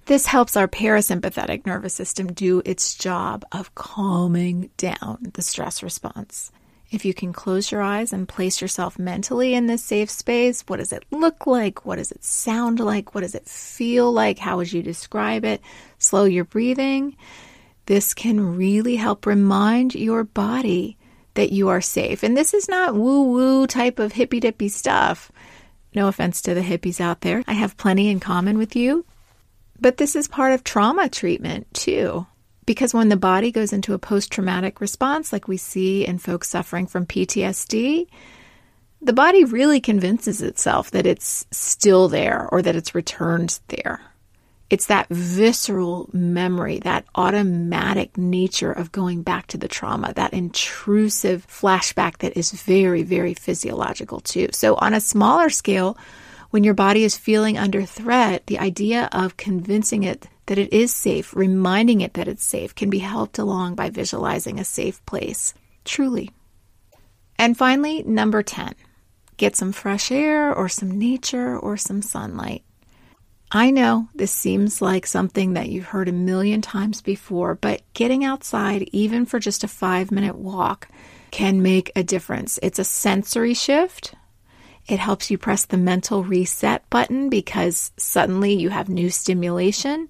This 0.07 0.27
helps 0.27 0.57
our 0.57 0.69
parasympathetic 0.69 1.67
nervous 1.67 1.95
system 1.95 2.33
do 2.33 2.63
its 2.65 2.95
job 2.95 3.45
of 3.51 3.75
calming 3.75 4.71
down 4.77 5.33
the 5.35 5.43
stress 5.43 5.83
response. 5.83 6.53
If 6.91 7.05
you 7.05 7.15
can 7.15 7.33
close 7.33 7.71
your 7.71 7.83
eyes 7.83 8.13
and 8.13 8.29
place 8.29 8.61
yourself 8.61 8.99
mentally 8.99 9.55
in 9.55 9.67
this 9.67 9.83
safe 9.83 10.11
space, 10.11 10.63
what 10.67 10.79
does 10.79 10.93
it 10.93 11.05
look 11.13 11.47
like? 11.47 11.87
What 11.87 11.97
does 11.97 12.11
it 12.11 12.25
sound 12.25 12.81
like? 12.81 13.15
What 13.15 13.21
does 13.21 13.37
it 13.37 13.47
feel 13.47 14.13
like? 14.13 14.41
How 14.41 14.57
would 14.57 14.73
you 14.73 14.83
describe 14.83 15.45
it? 15.45 15.61
Slow 15.99 16.25
your 16.25 16.45
breathing. 16.45 17.17
This 17.87 18.13
can 18.13 18.57
really 18.57 18.97
help 18.97 19.25
remind 19.25 19.95
your 19.95 20.25
body 20.25 20.97
that 21.35 21.53
you 21.53 21.69
are 21.69 21.81
safe. 21.81 22.25
And 22.25 22.37
this 22.37 22.55
is 22.55 22.69
not 22.69 22.97
woo 22.97 23.23
woo 23.23 23.67
type 23.69 24.01
of 24.01 24.13
hippy 24.13 24.41
dippy 24.41 24.69
stuff. 24.69 25.31
No 25.95 26.09
offense 26.09 26.43
to 26.43 26.55
the 26.55 26.61
hippies 26.61 27.01
out 27.01 27.21
there. 27.21 27.45
I 27.47 27.53
have 27.53 27.77
plenty 27.77 28.09
in 28.09 28.19
common 28.19 28.59
with 28.59 28.75
you. 28.75 29.05
But 29.79 29.97
this 29.97 30.17
is 30.17 30.29
part 30.29 30.53
of 30.53 30.65
trauma 30.65 31.09
treatment 31.09 31.73
too. 31.73 32.27
Because 32.71 32.95
when 32.95 33.09
the 33.09 33.17
body 33.17 33.51
goes 33.51 33.73
into 33.73 33.95
a 33.95 33.99
post 33.99 34.31
traumatic 34.31 34.81
response, 34.81 35.33
like 35.33 35.49
we 35.49 35.57
see 35.57 36.07
in 36.07 36.19
folks 36.19 36.49
suffering 36.49 36.87
from 36.87 37.05
PTSD, 37.05 38.07
the 39.03 39.13
body 39.13 39.43
really 39.43 39.81
convinces 39.81 40.41
itself 40.41 40.93
that 40.93 41.05
it's 41.05 41.49
still 41.51 42.07
there 42.07 42.49
or 42.53 42.63
that 42.63 42.77
it's 42.77 42.95
returned 42.95 43.59
there. 43.67 44.01
It's 44.71 44.87
that 44.87 45.09
visceral 45.09 46.09
memory, 46.13 46.79
that 46.85 47.07
automatic 47.17 48.17
nature 48.17 48.71
of 48.71 48.93
going 48.93 49.23
back 49.23 49.49
to 49.49 49.59
the 49.59 49.67
trauma, 49.67 50.13
that 50.15 50.33
intrusive 50.33 51.45
flashback 51.49 52.19
that 52.19 52.37
is 52.37 52.53
very, 52.53 53.03
very 53.03 53.35
physiological 53.35 54.21
too. 54.21 54.47
So, 54.53 54.77
on 54.77 54.95
a 54.95 55.01
smaller 55.01 55.51
scale, 55.51 55.99
when 56.51 56.63
your 56.63 56.75
body 56.75 57.03
is 57.03 57.19
feeling 57.19 57.59
under 57.59 57.85
threat, 57.85 58.47
the 58.47 58.61
idea 58.61 59.09
of 59.11 59.37
convincing 59.37 60.05
it 60.05 60.29
that 60.51 60.59
it 60.59 60.73
is 60.73 60.93
safe, 60.93 61.33
reminding 61.37 62.01
it 62.01 62.15
that 62.15 62.27
it's 62.27 62.45
safe, 62.45 62.75
can 62.75 62.91
be 62.91 62.99
helped 62.99 63.39
along 63.39 63.77
by 63.77 63.89
visualizing 63.89 64.59
a 64.59 64.65
safe 64.65 65.01
place. 65.07 65.55
Truly. 65.85 66.33
And 67.39 67.57
finally, 67.57 68.03
number 68.03 68.43
10 68.43 68.75
get 69.37 69.55
some 69.55 69.71
fresh 69.71 70.11
air 70.11 70.53
or 70.53 70.69
some 70.69 70.99
nature 70.99 71.57
or 71.57 71.77
some 71.77 72.03
sunlight. 72.03 72.65
I 73.53 73.71
know 73.71 74.09
this 74.13 74.33
seems 74.33 74.83
like 74.83 75.07
something 75.07 75.53
that 75.53 75.69
you've 75.69 75.87
heard 75.87 76.09
a 76.09 76.13
million 76.13 76.61
times 76.63 77.01
before, 77.01 77.55
but 77.55 77.83
getting 77.95 78.25
outside, 78.25 78.89
even 78.91 79.27
for 79.27 79.39
just 79.39 79.63
a 79.63 79.69
five 79.69 80.11
minute 80.11 80.37
walk, 80.37 80.89
can 81.31 81.63
make 81.63 81.93
a 81.95 82.03
difference. 82.03 82.59
It's 82.61 82.81
a 82.81 82.85
sensory 82.85 83.55
shift. 83.55 84.15
It 84.89 84.99
helps 84.99 85.31
you 85.31 85.39
press 85.39 85.65
the 85.65 85.77
mental 85.77 86.25
reset 86.25 86.91
button 86.91 87.29
because 87.31 87.93
suddenly 87.97 88.55
you 88.55 88.71
have 88.71 88.89
new 88.89 89.11
stimulation. 89.11 90.09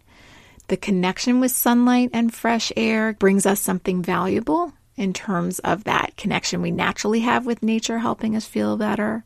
The 0.71 0.77
connection 0.77 1.41
with 1.41 1.51
sunlight 1.51 2.11
and 2.13 2.33
fresh 2.33 2.71
air 2.77 3.15
brings 3.15 3.45
us 3.45 3.61
something 3.61 4.05
valuable 4.05 4.73
in 4.95 5.13
terms 5.13 5.59
of 5.59 5.83
that 5.83 6.17
connection 6.17 6.63
we 6.63 6.71
naturally 6.71 7.19
have 7.21 7.45
with 7.45 7.61
nature 7.61 7.99
helping 7.99 8.37
us 8.37 8.47
feel 8.47 8.77
better. 8.77 9.25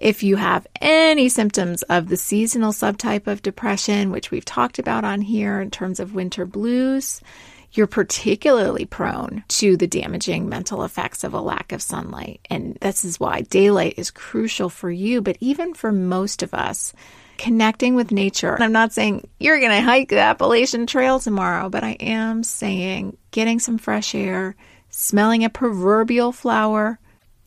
If 0.00 0.24
you 0.24 0.34
have 0.34 0.66
any 0.80 1.28
symptoms 1.28 1.84
of 1.84 2.08
the 2.08 2.16
seasonal 2.16 2.72
subtype 2.72 3.28
of 3.28 3.42
depression, 3.42 4.10
which 4.10 4.32
we've 4.32 4.44
talked 4.44 4.80
about 4.80 5.04
on 5.04 5.20
here 5.20 5.60
in 5.60 5.70
terms 5.70 6.00
of 6.00 6.16
winter 6.16 6.44
blues, 6.46 7.20
you're 7.70 7.86
particularly 7.86 8.86
prone 8.86 9.44
to 9.46 9.76
the 9.76 9.86
damaging 9.86 10.48
mental 10.48 10.82
effects 10.82 11.22
of 11.22 11.32
a 11.32 11.40
lack 11.40 11.70
of 11.70 11.80
sunlight. 11.80 12.40
And 12.50 12.76
this 12.80 13.04
is 13.04 13.20
why 13.20 13.42
daylight 13.42 13.94
is 13.98 14.10
crucial 14.10 14.68
for 14.68 14.90
you, 14.90 15.22
but 15.22 15.36
even 15.38 15.74
for 15.74 15.92
most 15.92 16.42
of 16.42 16.52
us, 16.54 16.92
connecting 17.40 17.94
with 17.94 18.12
nature. 18.12 18.60
I'm 18.60 18.70
not 18.70 18.92
saying 18.92 19.26
you're 19.40 19.58
going 19.58 19.72
to 19.72 19.80
hike 19.80 20.10
the 20.10 20.18
Appalachian 20.18 20.86
Trail 20.86 21.18
tomorrow, 21.18 21.70
but 21.70 21.82
I 21.82 21.92
am 21.92 22.42
saying 22.42 23.16
getting 23.30 23.58
some 23.58 23.78
fresh 23.78 24.14
air, 24.14 24.54
smelling 24.90 25.42
a 25.42 25.48
proverbial 25.50 26.32
flower, 26.32 27.00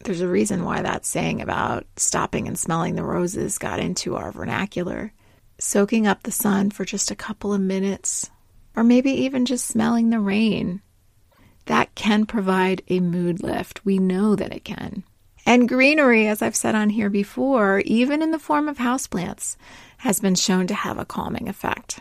there's 0.03 0.21
a 0.21 0.27
reason 0.27 0.65
why 0.65 0.81
that 0.81 1.05
saying 1.05 1.41
about 1.41 1.85
stopping 1.95 2.47
and 2.47 2.57
smelling 2.57 2.95
the 2.95 3.03
roses 3.03 3.57
got 3.57 3.79
into 3.79 4.15
our 4.15 4.31
vernacular. 4.31 5.13
Soaking 5.59 6.07
up 6.07 6.23
the 6.23 6.31
sun 6.31 6.71
for 6.71 6.83
just 6.83 7.12
a 7.12 7.15
couple 7.15 7.53
of 7.53 7.62
minutes, 7.62 8.29
or 8.75 8.83
maybe 8.83 9.12
even 9.12 9.45
just 9.45 9.67
smelling 9.67 10.09
the 10.09 10.19
rain, 10.19 10.81
that 11.65 11.93
can 11.95 12.25
provide 12.25 12.81
a 12.89 13.00
mood 13.00 13.41
lift. 13.41 13.85
We 13.85 14.00
know 14.00 14.35
that 14.35 14.51
it 14.51 14.65
can. 14.65 15.03
And 15.45 15.67
greenery, 15.67 16.27
as 16.27 16.41
I've 16.41 16.55
said 16.55 16.75
on 16.75 16.89
here 16.89 17.09
before, 17.09 17.79
even 17.85 18.21
in 18.21 18.31
the 18.31 18.39
form 18.39 18.69
of 18.69 18.77
houseplants, 18.77 19.57
has 19.97 20.19
been 20.19 20.35
shown 20.35 20.67
to 20.67 20.73
have 20.73 20.97
a 20.97 21.05
calming 21.05 21.50
effect. 21.50 22.00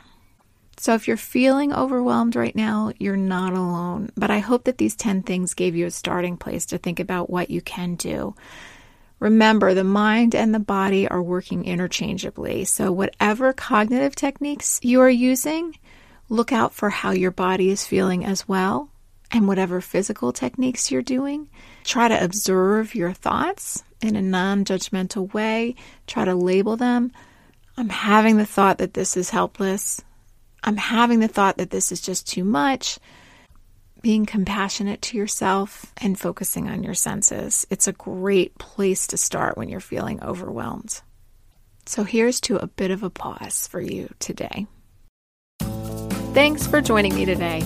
So 0.76 0.94
if 0.94 1.06
you're 1.06 1.16
feeling 1.16 1.72
overwhelmed 1.72 2.34
right 2.34 2.54
now, 2.54 2.92
you're 2.98 3.16
not 3.16 3.52
alone. 3.52 4.10
But 4.16 4.30
I 4.30 4.40
hope 4.40 4.64
that 4.64 4.78
these 4.78 4.96
10 4.96 5.22
things 5.22 5.54
gave 5.54 5.76
you 5.76 5.86
a 5.86 5.90
starting 5.90 6.36
place 6.36 6.66
to 6.66 6.78
think 6.78 6.98
about 6.98 7.30
what 7.30 7.50
you 7.50 7.60
can 7.60 7.94
do. 7.94 8.34
Remember, 9.20 9.74
the 9.74 9.84
mind 9.84 10.34
and 10.34 10.52
the 10.52 10.58
body 10.58 11.06
are 11.06 11.22
working 11.22 11.64
interchangeably. 11.64 12.64
So, 12.64 12.90
whatever 12.90 13.52
cognitive 13.52 14.16
techniques 14.16 14.80
you 14.82 15.00
are 15.00 15.08
using, 15.08 15.78
look 16.28 16.52
out 16.52 16.74
for 16.74 16.90
how 16.90 17.12
your 17.12 17.30
body 17.30 17.70
is 17.70 17.86
feeling 17.86 18.24
as 18.24 18.48
well. 18.48 18.88
And 19.32 19.48
whatever 19.48 19.80
physical 19.80 20.32
techniques 20.32 20.90
you're 20.90 21.02
doing, 21.02 21.48
try 21.84 22.08
to 22.08 22.22
observe 22.22 22.94
your 22.94 23.12
thoughts 23.12 23.82
in 24.02 24.14
a 24.14 24.22
non 24.22 24.64
judgmental 24.64 25.32
way. 25.32 25.74
Try 26.06 26.26
to 26.26 26.34
label 26.34 26.76
them. 26.76 27.12
I'm 27.76 27.88
having 27.88 28.36
the 28.36 28.44
thought 28.44 28.78
that 28.78 28.94
this 28.94 29.16
is 29.16 29.30
helpless. 29.30 30.02
I'm 30.62 30.76
having 30.76 31.20
the 31.20 31.28
thought 31.28 31.56
that 31.56 31.70
this 31.70 31.90
is 31.90 32.00
just 32.00 32.28
too 32.28 32.44
much. 32.44 32.98
Being 34.02 34.26
compassionate 34.26 35.00
to 35.02 35.16
yourself 35.16 35.92
and 35.96 36.18
focusing 36.18 36.68
on 36.68 36.82
your 36.82 36.94
senses. 36.94 37.66
It's 37.70 37.88
a 37.88 37.92
great 37.92 38.58
place 38.58 39.06
to 39.08 39.16
start 39.16 39.56
when 39.56 39.68
you're 39.68 39.80
feeling 39.80 40.22
overwhelmed. 40.22 41.00
So 41.86 42.04
here's 42.04 42.40
to 42.42 42.56
a 42.56 42.66
bit 42.66 42.90
of 42.90 43.02
a 43.02 43.10
pause 43.10 43.66
for 43.66 43.80
you 43.80 44.12
today. 44.18 44.66
Thanks 46.34 46.66
for 46.66 46.80
joining 46.80 47.14
me 47.14 47.24
today. 47.24 47.62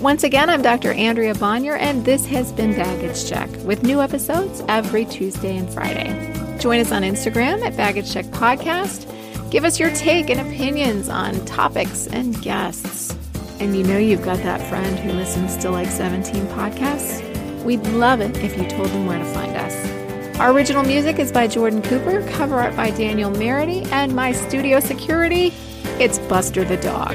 Once 0.00 0.24
again, 0.24 0.50
I'm 0.50 0.62
Dr. 0.62 0.92
Andrea 0.92 1.34
Bonior, 1.34 1.78
and 1.78 2.04
this 2.04 2.26
has 2.26 2.52
been 2.52 2.74
Baggage 2.74 3.28
Check 3.28 3.48
with 3.64 3.82
new 3.82 4.00
episodes 4.00 4.62
every 4.68 5.04
Tuesday 5.06 5.56
and 5.56 5.68
Friday. 5.68 6.32
Join 6.58 6.80
us 6.80 6.92
on 6.92 7.02
Instagram 7.02 7.62
at 7.62 7.76
Baggage 7.76 8.12
Check 8.12 8.26
Podcast 8.26 9.10
Give 9.50 9.64
us 9.64 9.78
your 9.78 9.90
take 9.92 10.28
and 10.28 10.40
opinions 10.40 11.08
on 11.08 11.44
topics 11.46 12.08
and 12.08 12.40
guests. 12.42 13.16
And 13.60 13.76
you 13.76 13.84
know 13.84 13.96
you've 13.96 14.24
got 14.24 14.38
that 14.38 14.60
friend 14.68 14.98
who 14.98 15.12
listens 15.12 15.56
to 15.58 15.70
like 15.70 15.88
17 15.88 16.46
podcasts? 16.48 17.22
We'd 17.62 17.86
love 17.88 18.20
it 18.20 18.36
if 18.38 18.56
you 18.58 18.66
told 18.68 18.88
them 18.88 19.06
where 19.06 19.18
to 19.18 19.24
find 19.26 19.56
us. 19.56 20.38
Our 20.38 20.52
original 20.52 20.82
music 20.82 21.18
is 21.18 21.32
by 21.32 21.46
Jordan 21.46 21.80
Cooper, 21.80 22.26
cover 22.32 22.56
art 22.56 22.76
by 22.76 22.90
Danielle 22.90 23.30
Merity, 23.30 23.82
and 23.92 24.14
my 24.14 24.32
studio 24.32 24.80
security, 24.80 25.54
it's 25.98 26.18
Buster 26.18 26.64
the 26.64 26.76
dog. 26.76 27.12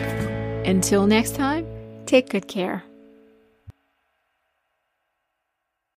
Until 0.65 1.05
next 1.05 1.35
time, 1.35 1.67
take 2.05 2.29
good 2.29 2.47
care. 2.47 2.83